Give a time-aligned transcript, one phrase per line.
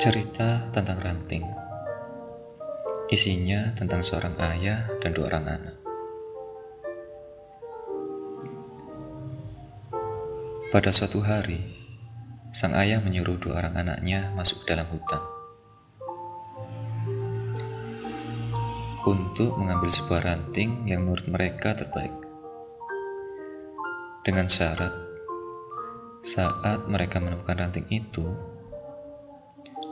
[0.00, 1.44] Cerita tentang ranting.
[3.10, 5.76] Isinya tentang seorang ayah dan dua orang anak.
[10.70, 11.58] Pada suatu hari,
[12.54, 15.18] sang ayah menyuruh dua orang anaknya masuk ke dalam hutan
[19.08, 22.12] untuk mengambil sebuah ranting yang menurut mereka terbaik.
[24.20, 24.92] Dengan syarat,
[26.20, 28.28] saat mereka menemukan ranting itu,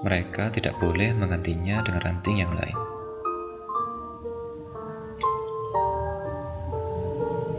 [0.05, 2.79] mereka tidak boleh menggantinya dengan ranting yang lain.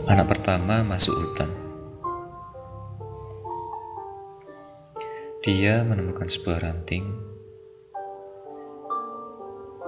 [0.06, 1.50] Anak pertama masuk hutan.
[5.42, 7.10] Dia menemukan sebuah ranting,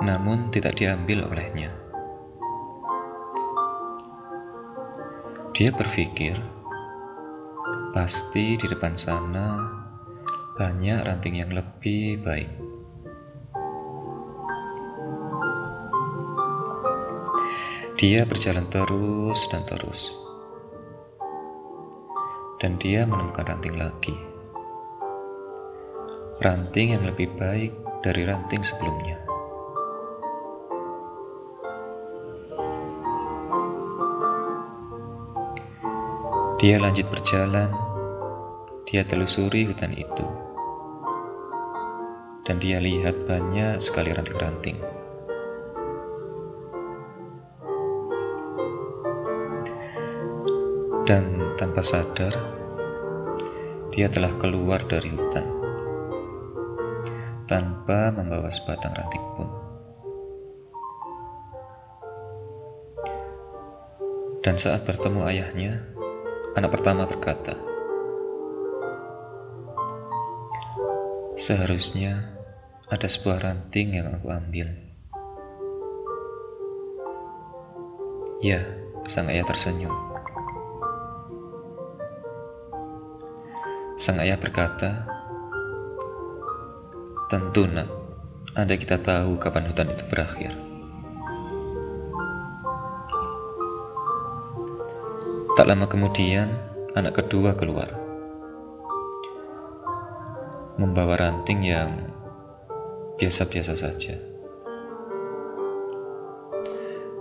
[0.03, 1.71] namun tidak diambil olehnya.
[5.53, 6.41] Dia berpikir,
[7.93, 9.69] pasti di depan sana
[10.57, 12.49] banyak ranting yang lebih baik.
[18.01, 20.17] Dia berjalan terus dan terus,
[22.59, 24.17] dan dia menemukan ranting lagi.
[26.43, 27.71] Ranting yang lebih baik
[28.03, 29.22] dari ranting sebelumnya.
[36.63, 37.93] Dia lanjut berjalan
[38.93, 40.29] dia telusuri hutan itu,
[42.45, 44.77] dan dia lihat banyak sekali ranting-ranting.
[51.09, 52.37] Dan tanpa sadar,
[53.97, 55.49] dia telah keluar dari hutan
[57.49, 59.49] tanpa membawa sebatang ranting pun.
[64.45, 65.92] Dan saat bertemu ayahnya,
[66.53, 67.57] anak pertama berkata,
[71.33, 72.39] Seharusnya
[72.93, 74.69] ada sebuah ranting yang aku ambil.
[78.45, 78.63] Ya,
[79.09, 79.91] sang ayah tersenyum.
[83.97, 85.09] Sang ayah berkata,
[87.33, 87.89] Tentu nak,
[88.53, 90.72] ada kita tahu kapan hutan itu berakhir.
[95.63, 96.51] Tak lama kemudian,
[96.99, 97.87] anak kedua keluar
[100.75, 102.11] membawa ranting yang
[103.15, 104.19] biasa-biasa saja.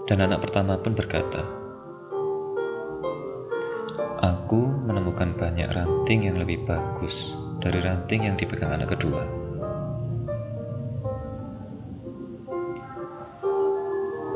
[0.10, 1.46] Dan anak pertama pun berkata,
[4.26, 9.22] Aku menemukan banyak ranting yang lebih bagus dari ranting yang dipegang anak kedua.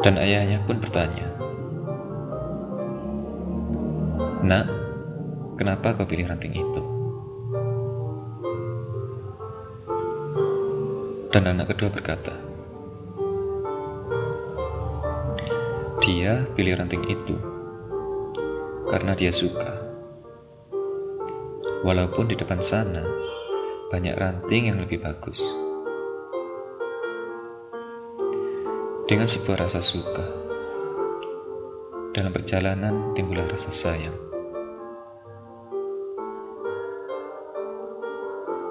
[0.06, 1.45] Dan ayahnya pun bertanya,
[4.44, 4.68] Nak,
[5.56, 6.82] kenapa kau pilih ranting itu?
[11.32, 12.36] Dan anak kedua berkata,
[16.04, 17.36] Dia pilih ranting itu
[18.86, 19.74] karena dia suka.
[21.82, 23.02] Walaupun di depan sana
[23.90, 25.42] banyak ranting yang lebih bagus.
[29.06, 30.45] Dengan sebuah rasa suka,
[32.16, 34.16] dalam perjalanan timbullah rasa sayang.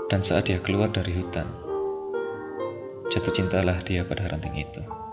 [0.09, 1.45] Dan saat dia keluar dari hutan,
[3.13, 5.04] Jatuh cintalah dia pada ranting itu.